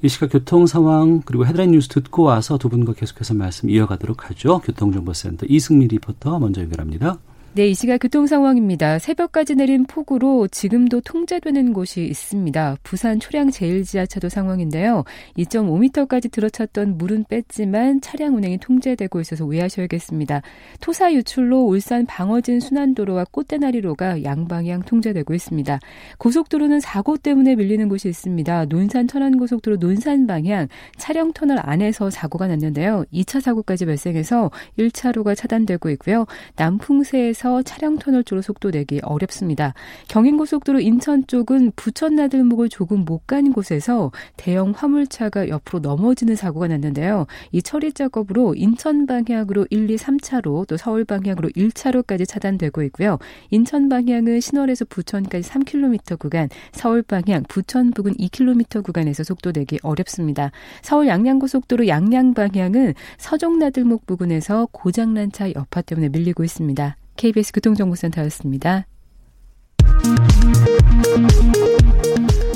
[0.03, 4.61] 이 시각 교통 상황 그리고 헤드라인 뉴스 듣고 와서 두 분과 계속해서 말씀 이어가도록 하죠.
[4.61, 7.19] 교통정보센터 이승미 리포터 먼저 연결합니다.
[7.57, 8.99] 네, 이 시각 교통 상황입니다.
[8.99, 12.79] 새벽까지 내린 폭우로 지금도 통제되는 곳이 있습니다.
[12.83, 15.05] 부산 초량 제1지하차도 상황인데요.
[15.39, 20.43] 2.5m까지 들어찼던 물은 뺐지만 차량 운행이 통제되고 있어서 우회하셔야겠습니다.
[20.81, 25.79] 토사 유출로 울산 방어진 순환도로와 꽃대나리로가 양방향 통제되고 있습니다.
[26.19, 28.65] 고속도로는 사고 때문에 밀리는 곳이 있습니다.
[28.65, 33.05] 논산 천안고속도로 논산 방향 차량 터널 안에서 사고가 났는데요.
[33.13, 36.27] 2차 사고까지 발생해서 1차로가 차단되고 있고요.
[36.57, 39.75] 남풍세에서 인천에서 차량 터널 쪽으로 속도 내기 어렵습니다.
[40.09, 47.27] 경인고속도로 인천 쪽은 부천 나들목을 조금 못 가는 곳에서 대형 화물차가 옆으로 넘어지는 사고가 났는데요.
[47.53, 53.19] 이 처리 작업으로 인천 방향으로 1, 2, 3차로 또 서울 방향으로 1차로까지 차단되고 있고요.
[53.51, 60.51] 인천 방향은 신월에서 부천까지 3km 구간, 서울 방향 부천 부근 2km 구간에서 속도 내기 어렵습니다.
[60.81, 66.97] 서울 양양고속도로 양양 방향은 서종나들목 부근에서 고장난 차 여파 때문에 밀리고 있습니다.
[67.17, 68.87] KBS 교통정보센터였습니다.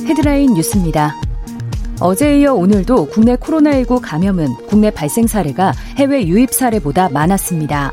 [0.06, 1.14] 헤드라인 뉴스입니다.
[2.00, 7.92] 어제에 이어 오늘도 국내 코로나19 감염은 국내 발생 사례가 해외 유입 사례보다 많았습니다.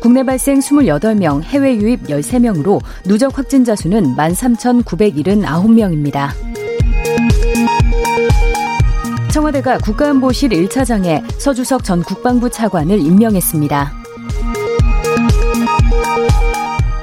[0.00, 6.28] 국내 발생 28명, 해외 유입 13명으로 누적 확진자 수는 13,979명입니다.
[9.32, 14.05] 청와대가 국가안보실 1차장에 서주석 전 국방부 차관을 임명했습니다.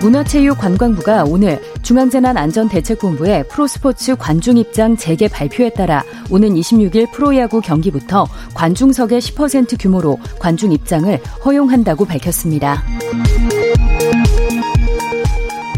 [0.03, 9.81] 문화체육관광부가 오늘 중앙재난안전대책본부의 프로스포츠 관중 입장 재개 발표에 따라 오는 26일 프로야구 경기부터 관중석의 10%
[9.81, 12.83] 규모로 관중 입장을 허용한다고 밝혔습니다.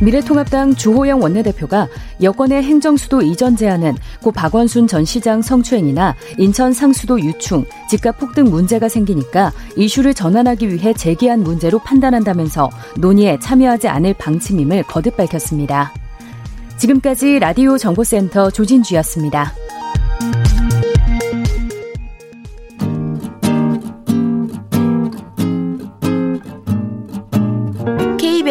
[0.02, 1.88] 미래통합당 주호영 원내대표가
[2.22, 8.90] 여권의 행정수도 이전 제한은 고 박원순 전 시장 성추행이나 인천 상수도 유충, 집값 폭등 문제가
[8.90, 15.94] 생기니까 이슈를 전환하기 위해 제기한 문제로 판단한다면서 논의에 참여하지 않을 방침임을 거듭 밝혔습니다.
[16.78, 19.54] 지금까지 라디오 정보센터 조진주였습니다.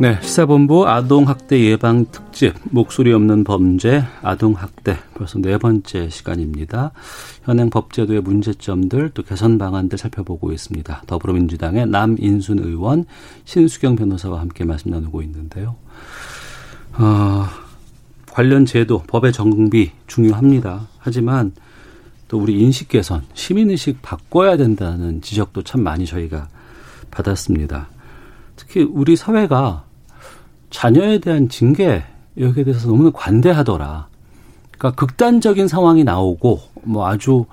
[0.00, 6.92] 네, 시사본부 아동학대 예방 특집 목소리 없는 범죄 아동학대 벌써 네 번째 시간입니다.
[7.44, 11.02] 현행 법제도의 문제점들 또 개선 방안들 살펴보고 있습니다.
[11.06, 13.04] 더불어민주당의 남인순 의원,
[13.44, 15.76] 신수경 변호사와 함께 말씀 나누고 있는데요.
[16.94, 17.44] 어,
[18.32, 20.88] 관련 제도, 법의 정비 중요합니다.
[20.96, 21.52] 하지만
[22.26, 26.48] 또 우리 인식 개선, 시민의식 바꿔야 된다는 지적도 참 많이 저희가
[27.10, 27.88] 받았습니다.
[28.56, 29.89] 특히 우리 사회가
[30.70, 32.02] 자녀에 대한 징계
[32.38, 34.08] 여기에 대해서 너무나 관대하더라.
[34.70, 37.44] 그러니까 극단적인 상황이 나오고 뭐 아주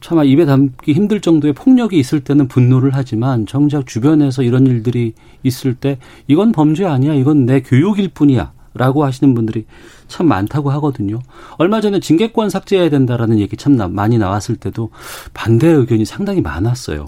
[0.00, 5.74] 차마 입에 담기 힘들 정도의 폭력이 있을 때는 분노를 하지만 정작 주변에서 이런 일들이 있을
[5.74, 7.14] 때 이건 범죄 아니야.
[7.14, 8.52] 이건 내 교육일 뿐이야.
[8.72, 9.66] 라고 하시는 분들이
[10.06, 11.18] 참 많다고 하거든요.
[11.58, 14.90] 얼마 전에 징계권 삭제해야 된다라는 얘기 참 많이 나왔을 때도
[15.34, 17.04] 반대 의견이 상당히 많았어요.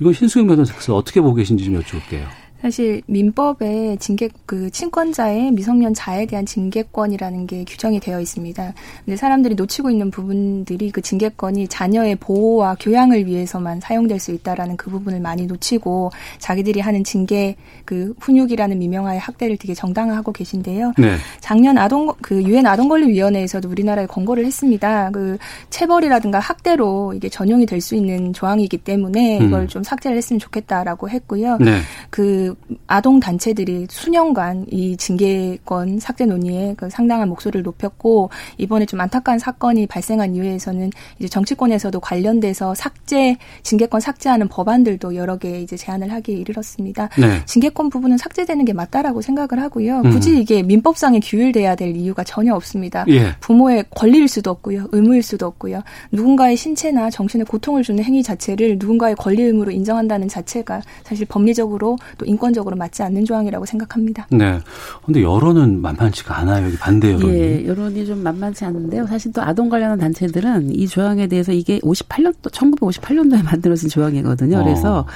[0.00, 2.41] 이건 신수영 변호사께서 어떻게 보고 계신지 좀 여쭤볼게요.
[2.62, 8.72] 사실 민법에 징계 그 친권자의 미성년 자에 대한 징계권이라는 게 규정이 되어 있습니다.
[9.04, 14.90] 근데 사람들이 놓치고 있는 부분들이 그 징계권이 자녀의 보호와 교양을 위해서만 사용될 수 있다라는 그
[14.90, 20.94] 부분을 많이 놓치고 자기들이 하는 징계 그 훈육이라는 미명하의 학대를 되게 정당화하고 계신데요.
[20.96, 21.16] 네.
[21.40, 25.10] 작년 아동 그 유엔 아동권리위원회에서도 우리나라에 권고를 했습니다.
[25.10, 25.36] 그
[25.70, 29.46] 체벌이라든가 학대로 이게 전용이 될 수 있는 조항이기 때문에 음.
[29.46, 29.68] 이걸 음.
[29.68, 31.58] 좀 삭제를 했으면 좋겠다라고 했고요.
[31.60, 31.80] 네.
[32.08, 39.38] 그그 아동 단체들이 수년간 이 징계권 삭제 논의에 그 상당한 목소리를 높였고 이번에 좀 안타까운
[39.38, 46.36] 사건이 발생한 이후에서는 이제 정치권에서도 관련돼서 삭제 징계권 삭제하는 법안들도 여러 개 이제 제안을 하기에
[46.36, 47.08] 이르렀습니다.
[47.18, 47.44] 네.
[47.46, 50.02] 징계권 부분은 삭제되는 게 맞다라고 생각을 하고요.
[50.02, 50.36] 굳이 음.
[50.38, 53.04] 이게 민법상에 규율돼야 될 이유가 전혀 없습니다.
[53.08, 53.34] 예.
[53.40, 55.82] 부모의 권리일 수도 없고요, 의무일 수도 없고요.
[56.10, 62.26] 누군가의 신체나 정신에 고통을 주는 행위 자체를 누군가의 권리 의무로 인정한다는 자체가 사실 법리적으로 또
[62.26, 64.26] 인권 적으로 맞지 않는 조항이라고 생각합니다.
[64.30, 64.58] 네.
[65.04, 66.66] 근데 여론은 만만치가 않아요.
[66.66, 67.34] 여기 반대 여론이.
[67.34, 69.06] 예, 여론이 좀 만만치 않은데요.
[69.06, 74.64] 사실 또 아동 관련한 단체들은 이 조항에 대해서 이게 58년도 1958년도에 만들어진 조항이거든요.
[74.64, 75.06] 그래서 어.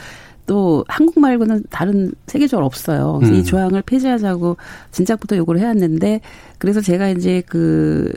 [0.47, 3.15] 또 한국 말고는 다른 세계적으로 없어요.
[3.19, 3.41] 그래서 음.
[3.41, 4.57] 이 조항을 폐지하자고
[4.93, 6.21] 진작부터 요구를 해왔는데
[6.59, 8.13] 그래서 제가 이제 그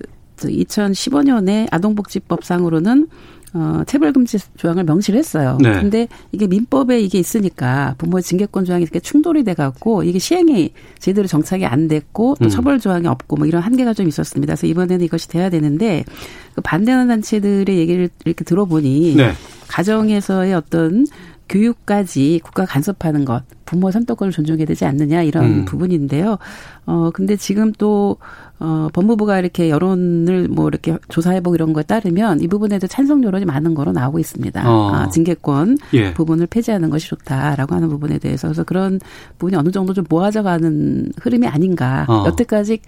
[0.48, 3.08] 2015년에 아동복지법상으로는
[3.54, 5.58] 어, 체벌금지 조항을 명시를 했어요.
[5.60, 5.72] 네.
[5.74, 11.28] 근데 이게 민법에 이게 있으니까 부모의 징계권 조항이 이렇게 충돌이 돼 갖고 이게 시행이 제대로
[11.28, 12.50] 정착이 안 됐고 또 음.
[12.50, 14.52] 처벌 조항이 없고 뭐 이런 한계가 좀 있었습니다.
[14.54, 16.06] 그래서 이번에는 이것이 돼야 되는데
[16.54, 19.32] 그 반대하는 단체들의 얘기를 이렇게 들어보니 네.
[19.68, 21.08] 가정에서의 어떤
[21.50, 25.66] 교육까지 국가 간섭하는 것, 부모 선택권을 존중해야 되지 않느냐 이런 음.
[25.66, 26.38] 부분인데요.
[26.86, 28.18] 어 근데 지금 또
[28.60, 33.74] 어, 법무부가 이렇게 여론을 뭐 이렇게 조사해보고 이런 거에 따르면 이 부분에도 찬성 여론이 많은
[33.74, 34.70] 거로 나오고 있습니다.
[34.70, 34.92] 어.
[34.94, 36.14] 아, 징계권 예.
[36.14, 39.00] 부분을 폐지하는 것이 좋다라고 하는 부분에 대해서 그래서 그런
[39.38, 42.06] 부분이 어느 정도 좀 모아져가는 흐름이 아닌가.
[42.10, 42.26] 어.
[42.28, 42.82] 여태까지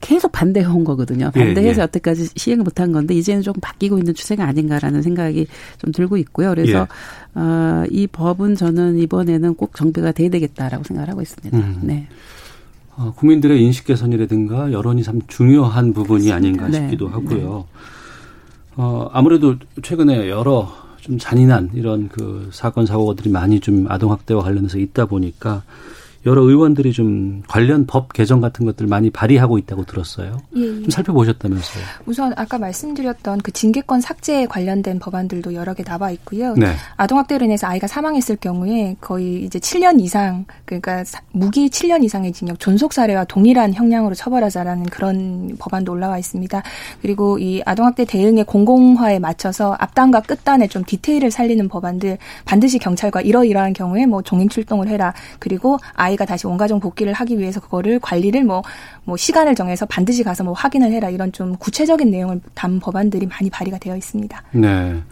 [0.00, 1.30] 계속 반대해온 거거든요.
[1.36, 1.82] 예, 반대해서 예, 예.
[1.82, 5.46] 여태까지 시행을 못한 건데 이제는 조금 바뀌고 있는 추세가 아닌가라는 생각이
[5.78, 6.50] 좀 들고 있고요.
[6.50, 6.86] 그래서
[7.36, 7.40] 예.
[7.40, 11.56] 어, 이 법은 저는 이번에는 꼭 정비가 돼야 되겠다라고 생각을 하고 있습니다.
[11.56, 11.78] 음.
[11.82, 12.08] 네.
[12.96, 16.80] 어, 국민들의 인식 개선이라든가 여론이 참 중요한 부분이 아닌가 네.
[16.80, 17.66] 싶기도 하고요.
[18.76, 24.78] 어, 아무래도 최근에 여러 좀 잔인한 이런 그 사건 사고들이 많이 좀 아동 학대와 관련해서
[24.78, 25.62] 있다 보니까
[26.26, 30.36] 여러 의원들이 좀 관련 법 개정 같은 것들 많이 발의하고 있다고 들었어요.
[30.56, 30.66] 예, 예.
[30.82, 31.82] 좀 살펴보셨다면서요?
[32.04, 36.54] 우선 아까 말씀드렸던 그 징계권 삭제에 관련된 법안들도 여러 개 나와 있고요.
[36.54, 36.74] 네.
[36.96, 42.92] 아동학대로 인해서 아이가 사망했을 경우에 거의 이제 7년 이상 그러니까 무기 7년 이상의 징역 존속
[42.92, 46.62] 사례와 동일한 형량으로 처벌하자라는 그런 법안도 올라와 있습니다.
[47.00, 53.72] 그리고 이 아동학대 대응의 공공화에 맞춰서 앞단과 끝단에 좀 디테일을 살리는 법안들 반드시 경찰과 이러이러한
[53.72, 55.14] 경우에 뭐 종행 출동을 해라.
[55.38, 58.62] 그리고 아이 아이가 다시 원가정 복귀를 하기 위해서 그거를 관리를 뭐,
[59.04, 63.48] 뭐 시간을 정해서 반드시 가서 뭐 확인을 해라 이런 좀 구체적인 내용을 담은 법안들이 많이
[63.50, 64.42] 발의가 되어 있습니다.
[64.52, 65.02] 네.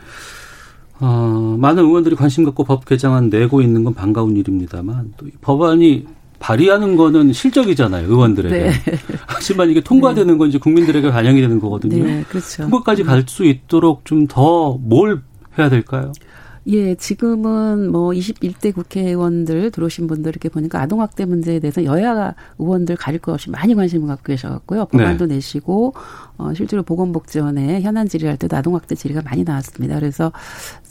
[1.00, 6.06] 어, 많은 의원들이 관심 갖고 법 개정안 내고 있는 건 반가운 일입니다만 또 법안이
[6.40, 8.56] 발의하는 거는 실적이잖아요, 의원들에게.
[8.58, 8.70] 네.
[9.26, 10.38] 하지만 이게 통과되는 네.
[10.38, 12.04] 건 이제 국민들에게 반영이 되는 거거든요.
[12.04, 12.62] 네, 그렇죠.
[12.62, 15.22] 통과까지 갈 수 있도록 좀 더 뭘
[15.58, 16.12] 해야 될까요?
[16.68, 23.20] 예, 지금은 뭐 21대 국회의원들 들어오신 분들 이렇게 보니까 아동학대 문제에 대해서 여야 의원들 가릴
[23.20, 24.86] 것 없이 많이 관심을 갖고 계셔갖고요.
[24.86, 25.36] 법안도 네.
[25.36, 25.94] 내시고,
[26.36, 29.94] 어, 실제로 보건복지원에 현안 질의할 때도 아동학대 질의가 많이 나왔습니다.
[29.94, 30.30] 그래서,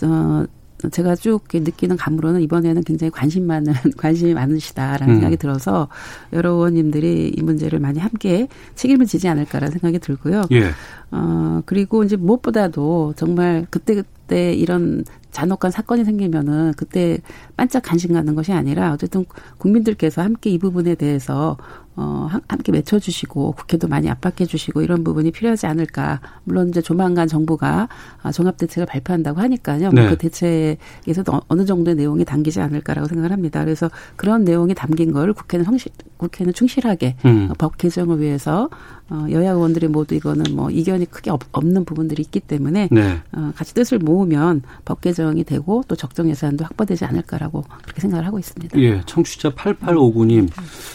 [0.04, 0.46] 어,
[0.92, 5.16] 제가 쭉 느끼는 감으로는 이번에는 굉장히 관심 많은 관심이 많으시다라는 음.
[5.16, 5.88] 생각이 들어서
[6.34, 10.44] 여러 의원님들이 이 문제를 많이 함께 책임을 지지 않을까라는 생각이 들고요.
[10.52, 10.70] 예.
[11.10, 17.20] 어 그리고 이제 무엇보다도 정말 그때 그 때 이런 잔혹한 사건이 생기면은 그때
[17.56, 19.26] 반짝 관심 갖는 것이 아니라 어쨌든
[19.58, 21.58] 국민들께서 함께 이 부분에 대해서
[21.96, 26.22] 어 함께 맺혀 주시고 국회도 많이 압박해 주시고 이런 부분이 필요하지 않을까.
[26.44, 27.90] 물론 이제 조만간 정부가
[28.22, 29.90] 아, 종합 대책을 발표한다고 하니까요.
[29.92, 30.10] 뭐 네.
[30.10, 33.64] 그 대책에서도 어느 정도의 내용이 담기지 않을까라고 생각을 합니다.
[33.64, 37.50] 그래서 그런 내용이 담긴 걸 국회는 성실 국회는 충실하게 음.
[37.58, 38.70] 법 개정을 위해서
[39.10, 43.22] 어, 여야 의원들이 모두 이거는 뭐 이견이 크게 없, 는 부분들이 있기 때문에 네.
[43.32, 48.38] 어, 같이 뜻을 모으면 법 개정이 되고 또 적정 예산도 확보되지 않을까라고 그렇게 생각을 하고
[48.40, 48.80] 있습니다.
[48.80, 50.50] 예, 청취자 8859님,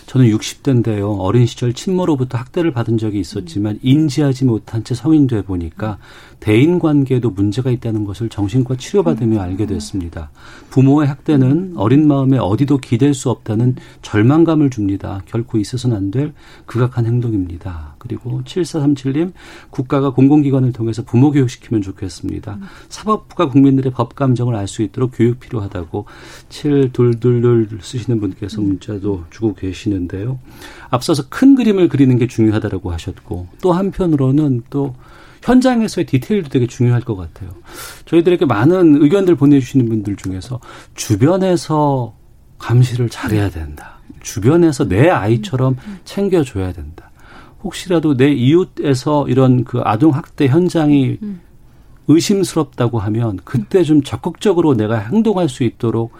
[0.06, 1.18] 저는 60대인데요.
[1.18, 5.98] 어린 시절 친모로부터 학대를 받은 적이 있었지만 인지하지 못한 채 성인 돼 보니까
[6.42, 10.32] 대인 관계에도 문제가 있다는 것을 정신과 치료받으며 알게 됐습니다.
[10.70, 15.22] 부모의 학대는 어린 마음에 어디도 기댈 수 없다는 절망감을 줍니다.
[15.26, 16.32] 결코 있어서는 안 될
[16.66, 17.94] 극악한 행동입니다.
[17.98, 19.32] 그리고 7437님,
[19.70, 22.58] 국가가 공공기관을 통해서 부모 교육시키면 좋겠습니다.
[22.88, 26.06] 사법부가 국민들의 법 감정을 알 수 있도록 교육 필요하다고
[26.48, 30.38] 7222 쓰시는 분께서 문자도 주고 계시는데요.
[30.90, 34.94] 앞서서 큰 그림을 그리는 게 중요하다고 하셨고 또 한편으로는 또
[35.42, 37.50] 현장에서의 디테일도 되게 중요할 것 같아요.
[38.06, 40.60] 저희들에게 많은 의견들 보내주시는 분들 중에서
[40.94, 42.14] 주변에서
[42.58, 43.98] 감시를 잘해야 된다.
[44.20, 47.10] 주변에서 내 아이처럼 챙겨줘야 된다.
[47.62, 51.18] 혹시라도 내 이웃에서 이런 그 아동 학대 현장이
[52.08, 56.12] 의심스럽다고 하면 그때 좀 적극적으로 내가 행동할 수 있도록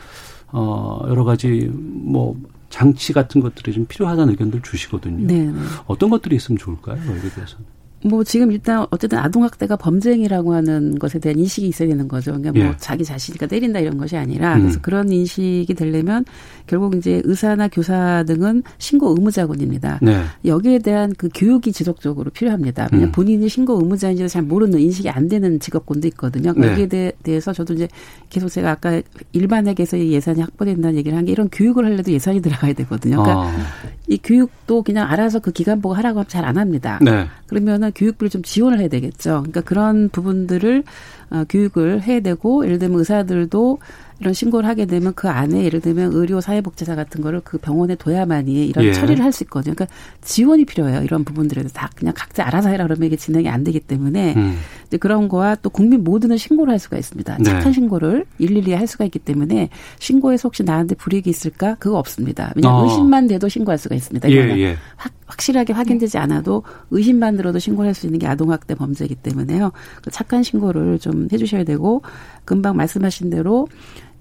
[0.52, 2.36] 어 여러 가지 뭐
[2.70, 5.26] 장치 같은 것들이 좀 필요하다는 의견들 주시거든요.
[5.26, 5.60] 네, 네.
[5.86, 6.96] 어떤 것들이 있으면 좋을까요?
[6.96, 7.64] 여기에 대해서는.
[8.04, 12.32] 뭐 지금 일단 어쨌든 아동학대가 범죄행위라고 하는 것에 대한 인식이 있어야 되는 거죠.
[12.32, 12.76] 그러니까 뭐 예.
[12.78, 14.62] 자기 자신이니까 때린다 이런 것이 아니라 음.
[14.62, 16.24] 그래서 그런 인식이 되려면
[16.66, 20.00] 결국 이제 의사나 교사 등은 신고 의무자군입니다.
[20.02, 20.22] 네.
[20.44, 22.88] 여기에 대한 그 교육이 지속적으로 필요합니다.
[22.92, 23.12] 왜냐 음.
[23.12, 26.52] 본인이 신고 의무자인지도 잘 모르는 인식이 안 되는 직업군도 있거든요.
[26.56, 26.72] 네.
[26.72, 27.88] 여기에 대, 해서 저도 이제
[28.28, 29.00] 계속 제가 아까
[29.32, 33.22] 일반에게서 예산이 확보된다는 얘기를 한 게 이런 교육을 하려도 예산이 들어가야 되거든요.
[33.22, 33.66] 그러니까 아.
[34.12, 36.98] 이 교육도 그냥 알아서 그 기간 보고 하라고 하면 잘 안 합니다.
[37.00, 37.28] 네.
[37.46, 39.38] 그러면은 교육비를 좀 지원을 해야 되겠죠.
[39.42, 40.82] 그러니까 그런 부분들을
[41.30, 43.78] 어, 교육을 해야 되고 예를 들면 의사들도
[44.20, 48.66] 이런 신고를 하게 되면 그 안에 예를 들면 의료 사회복지사 같은 거를 그 병원에 둬야만이
[48.66, 48.92] 이런 예.
[48.92, 49.74] 처리를 할 수 있거든요.
[49.74, 51.02] 그러니까 지원이 필요해요.
[51.02, 54.58] 이런 부분들에도 다 그냥 각자 알아서 해라 그러면 이게 진행이 안 되기 때문에 음.
[54.86, 57.38] 이제 그런 거와 또 국민 모두는 신고를 할 수가 있습니다.
[57.38, 57.44] 네.
[57.44, 59.70] 착한 신고를 일일이 할 수가 있기 때문에
[60.00, 61.76] 신고에서 혹시 나한테 불이익이 있을까?
[61.78, 62.52] 그거 없습니다.
[62.56, 62.84] 왜냐하면 어.
[62.84, 64.30] 의심만 돼도 신고할 수가 있습니다.
[64.30, 64.76] 예, 예.
[64.96, 69.72] 확, 확실하게 확인되지 않아도 의심만 들어도 신고를 할 수 있는 게 아동학대 범죄이기 때문에요.
[70.02, 72.02] 그 착한 신고를 좀 해주셔야 되고
[72.44, 73.68] 금방 말씀하신 대로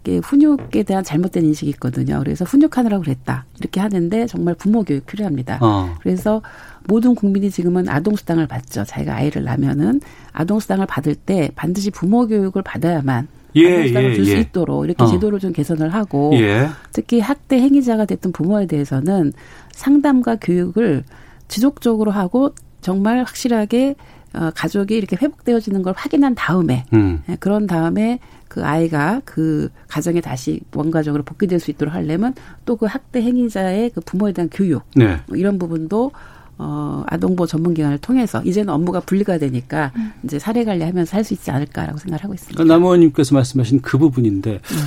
[0.06, 2.20] 훈육에 대한 잘못된 인식이 있거든요.
[2.20, 3.46] 그래서 훈육하느라고 그랬다.
[3.60, 5.60] 이렇게 하는데 정말 부모 교육 필요합니다.
[5.62, 5.96] 어.
[6.02, 6.42] 그래서
[6.88, 8.84] 모든 국민이 지금은 아동수당을 받죠.
[8.84, 10.02] 자기가 아이를 낳으면은
[10.34, 14.40] 아동수당을 받을 때 반드시 부모 교육을 받아야만 예, 아동수당을 예, 줄수 예.
[14.40, 15.08] 있도록 이렇게 어.
[15.08, 16.68] 제도를 좀 개선을 하고 예.
[16.92, 19.34] 특히 학대 행위자가 됐던 부모에 대해서는
[19.72, 21.04] 상담과 교육을
[21.48, 23.96] 지속적으로 하고 정말 확실하게
[24.34, 27.22] 어, 가족이 이렇게 회복되어지는 걸 확인한 다음에 음.
[27.30, 28.20] 예, 그런 다음에
[28.52, 32.34] 그 아이가 그 가정에 다시 원가적으로 복귀될 수 있도록 하려면
[32.66, 35.20] 또 그 학대 행위자의 그 부모에 대한 교육 네.
[35.28, 36.12] 뭐 이런 부분도
[36.58, 40.12] 어, 아동보호 전문기관을 통해서 이제는 업무가 분리가 되니까 음.
[40.24, 42.56] 이제 사례 관리하면서 할 수 있지 않을까라고 생각을 하고 있습니다.
[42.58, 44.78] 그러니까 남 의원님께서 말씀하신 그 부분인데 네.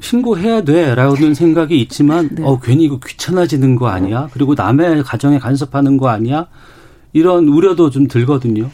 [0.00, 2.42] 신고해야 돼라는 생각이 있지만 네.
[2.42, 4.28] 어 괜히 이거 귀찮아지는 거 아니야?
[4.32, 6.46] 그리고 남의 가정에 간섭하는 거 아니야?
[7.12, 8.70] 이런 우려도 좀 들거든요.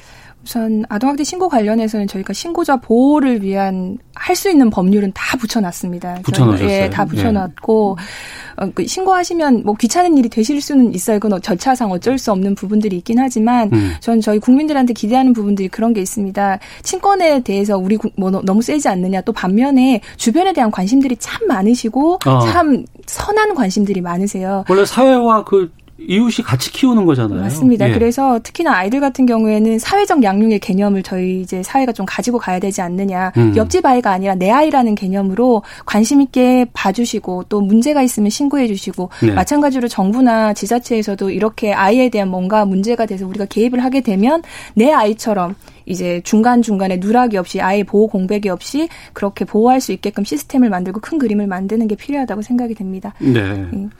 [0.50, 6.20] 우선 아동학대 신고 관련해서는 저희가 신고자 보호를 위한 할 수 있는 법률은 다 붙여놨습니다.
[6.22, 6.68] 붙여놓으셨어요?
[6.68, 8.64] 예, 다 붙여놨고 예.
[8.64, 11.18] 어, 그 신고하시면 뭐 귀찮은 일이 되실 수는 있어요.
[11.18, 13.92] 그건 절차상 어쩔 수 없는 부분들이 있긴 하지만 음.
[14.00, 16.58] 전 저희 국민들한테 기대하는 부분들이 그런 게 있습니다.
[16.82, 22.40] 친권에 대해서 우리 뭐 너무 세지 않느냐 또 반면에 주변에 대한 관심들이 참 많으시고 어.
[22.40, 24.64] 참 선한 관심들이 많으세요.
[24.68, 25.70] 원래 사회와 그
[26.06, 27.40] 이웃이 같이 키우는 거잖아요.
[27.40, 27.88] 맞습니다.
[27.88, 27.92] 예.
[27.92, 32.80] 그래서 특히나 아이들 같은 경우에는 사회적 양육의 개념을 저희 이제 사회가 좀 가지고 가야 되지
[32.80, 33.32] 않느냐.
[33.36, 33.54] 음.
[33.56, 39.32] 옆집 아이가 아니라 내 아이라는 개념으로 관심 있게 봐주시고 또 문제가 있으면 신고해 주시고 네.
[39.32, 44.42] 마찬가지로 정부나 지자체에서도 이렇게 아이에 대한 뭔가 문제가 돼서 우리가 개입을 하게 되면
[44.74, 45.54] 내 아이처럼
[45.86, 51.18] 이제 중간중간에 누락이 없이 아예 보호 공백이 없이 그렇게 보호할 수 있게끔 시스템을 만들고 큰
[51.18, 53.12] 그림을 만드는 게 필요하다고 생각이 됩니다.
[53.18, 53.40] 네.
[53.40, 53.90] 음.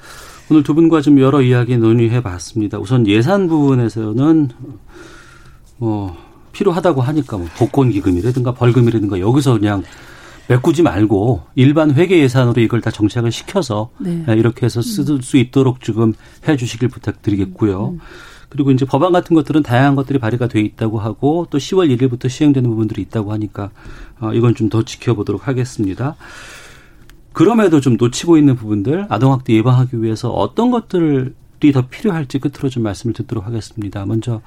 [0.51, 2.79] 오늘 두 분과 좀 여러 이야기 논의해 봤습니다.
[2.79, 4.49] 우선 예산 부분에서는
[5.79, 6.17] 뭐
[6.53, 9.85] 필요하다고 하니까 뭐 복권 기금이라든가 벌금이라든가 여기서 그냥
[10.49, 14.25] 메꾸지 말고 일반 회계 예산으로 이걸 다 정착을 시켜서 네.
[14.37, 16.15] 이렇게 해서 쓸 수 있도록 지금
[16.49, 17.91] 해 주시길 부탁드리겠고요.
[17.91, 18.01] 음.
[18.49, 22.69] 그리고 이제 법안 같은 것들은 다양한 것들이 발의가 돼 있다고 하고 또 10월 1일부터 시행되는
[22.69, 23.71] 부분들이 있다고 하니까
[24.19, 26.17] 어 이건 좀 더 지켜보도록 하겠습니다.
[27.41, 33.15] 그럼에도 좀 놓치고 있는 부분들 아동학대 예방하기 위해서 어떤 것들이 더 필요할지 끝으로 좀 말씀을
[33.15, 34.05] 듣도록 하겠습니다.
[34.05, 34.43] 먼저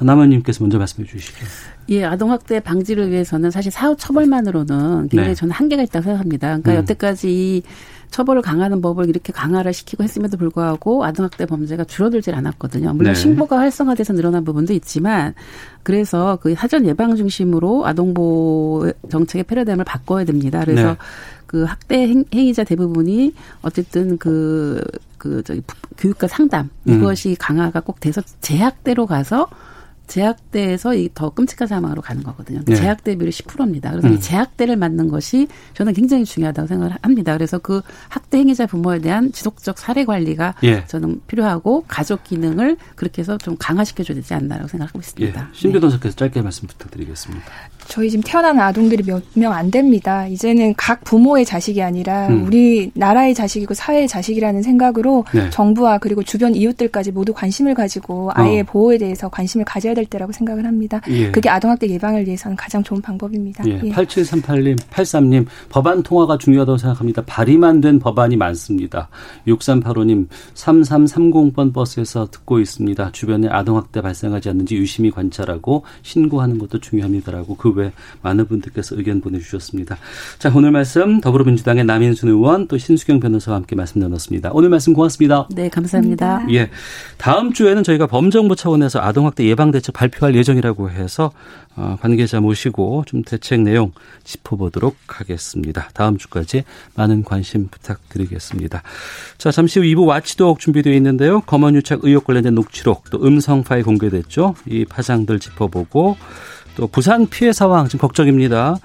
[0.00, 1.46] 남원님께서 먼저 말씀해 주시죠.
[1.90, 5.34] 예, 아동학대 방지를 위해서는 사실 사후 처벌만으로는 굉장히 네.
[5.36, 6.48] 저는 한계가 있다고 생각합니다.
[6.48, 6.76] 그러니까 음.
[6.78, 7.62] 여태까지 이
[8.10, 12.92] 처벌을 강화하는 법을 이렇게 강화를 시키고 했음에도 불구하고 아동학대 범죄가 줄어들질 않았거든요.
[12.92, 13.18] 물론 네.
[13.18, 15.34] 신고가 활성화돼서 늘어난 부분도 있지만
[15.82, 20.60] 그래서 그 사전 예방 중심으로 아동보호 정책의 패러다임을 바꿔야 됩니다.
[20.64, 20.96] 그래서 네.
[21.52, 24.82] 그 학대 행위자 대부분이 어쨌든 그,
[25.18, 25.60] 그, 저기,
[25.98, 26.94] 교육과 상담, 음.
[26.94, 27.36] 이것이 음.
[27.38, 29.48] 강화가 꼭 돼서 재학대로 가서
[30.06, 32.60] 재학대에서 이 더 끔찍한 사망으로 가는 거거든요.
[32.64, 32.74] 네.
[32.74, 33.90] 재학대비율이 10%입니다.
[33.90, 34.14] 그래서 음.
[34.14, 37.34] 이 재학대를 막는 것이 저는 굉장히 중요하다고 생각을 합니다.
[37.34, 40.84] 그래서 그 학대 행위자 부모에 대한 지속적 사례 관리가 예.
[40.86, 45.40] 저는 필요하고 가족 기능을 그렇게 해서 좀 강화시켜 줘야 되지 않나라고 생각하고 있습니다.
[45.40, 45.54] 예.
[45.54, 46.18] 신 변호사께서 네.
[46.18, 47.44] 짧게 말씀 부탁드리겠습니다.
[47.88, 50.26] 저희 지금 태어나는 아동들이 몇 명 안 됩니다.
[50.26, 52.46] 이제는 각 부모의 자식이 아니라 음.
[52.46, 55.48] 우리 나라의 자식이고 사회의 자식이라는 생각으로 네.
[55.50, 58.64] 정부와 그리고 주변 이웃들까지 모두 관심을 가지고 아이의 어.
[58.64, 61.00] 보호에 대해서 관심을 가져야 될 때라고 생각을 합니다.
[61.08, 61.30] 예.
[61.30, 63.64] 그게 아동학대 예방을 위해서는 가장 좋은 방법입니다.
[63.66, 63.80] 예.
[63.84, 63.90] 예.
[63.90, 67.22] 8738님, 83님 법안 통화가 중요하다고 생각합니다.
[67.26, 69.08] 발의만 된 법안이 많습니다.
[69.46, 73.10] 6385님 3330번 버스에서 듣고 있습니다.
[73.12, 79.96] 주변에 아동학대 발생하지 않는지 유심히 관찰하고 신고하는 것도 중요합니다라고 그외 많은 분들께서 의견 보내주셨습니다.
[80.38, 84.50] 자, 오늘 말씀 더불어민주당의 남인순 의원 또 신수경 변호사와 함께 말씀 나눴습니다.
[84.52, 85.48] 오늘 말씀 고맙습니다.
[85.50, 86.46] 네, 감사합니다.
[86.50, 86.70] 예.
[87.18, 91.32] 다음 주에는 저희가 범정부 차원에서 아동학대 예방대책 발표할 예정이라고 해서
[91.74, 93.92] 어, 관계자 모시고 좀 대책 내용
[94.24, 95.88] 짚어보도록 하겠습니다.
[95.94, 96.64] 다음 주까지
[96.94, 98.82] 많은 관심 부탁드리겠습니다.
[99.38, 101.40] 자, 잠시 후 2부 와치독 준비되어 있는데요.
[101.42, 104.54] 검언유착 의혹 관련된 녹취록 또 음성 파일 공개됐죠.
[104.66, 106.16] 이 파장들 짚어보고
[106.76, 108.76] 또 부산 피해 상황 지금 걱정입니다.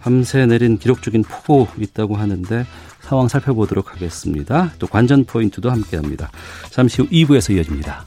[0.00, 2.66] 밤새 내린 기록적인 폭우 있다고 하는데
[3.02, 4.72] 상황 살펴보도록 하겠습니다.
[4.78, 6.30] 또 관전 포인트도 함께합니다.
[6.70, 8.06] 잠시 후 2부에서 이어집니다.